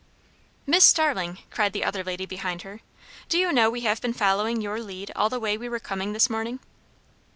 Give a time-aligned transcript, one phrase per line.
[0.65, 2.81] "Miss Starling!" cried the other lady behind her,
[3.29, 6.11] "do you know we have been following your lead all the way we were coming
[6.13, 6.59] this morning?"